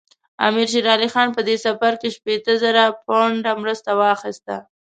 امیر 0.47 0.67
شېر 0.71 0.85
علي 0.93 1.07
خان 1.13 1.27
په 1.35 1.41
دې 1.47 1.55
سفر 1.65 1.93
کې 2.01 2.09
شپېته 2.15 2.51
زره 2.63 2.83
پونډه 3.05 3.51
مرسته 3.61 3.89
واخیسته. 4.01 4.55